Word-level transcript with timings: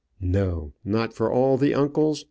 No, 0.19 0.73
not 0.83 1.13
for 1.13 1.31
all 1.31 1.57
the 1.59 1.75
uncles! 1.75 2.19